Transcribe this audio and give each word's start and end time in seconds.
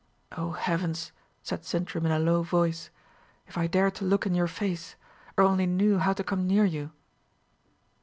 "O 0.35 0.53
Heavens!" 0.53 1.11
said 1.43 1.63
Sintram 1.63 2.07
in 2.07 2.11
a 2.11 2.17
low 2.17 2.41
voice, 2.41 2.89
"if 3.45 3.55
I 3.55 3.67
dared 3.67 3.93
to 4.01 4.03
look 4.03 4.25
in 4.25 4.33
your 4.33 4.47
face! 4.47 4.95
or 5.37 5.43
only 5.43 5.67
knew 5.67 5.99
how 5.99 6.13
to 6.13 6.23
come 6.23 6.47
near 6.47 6.65
you!" 6.65 6.89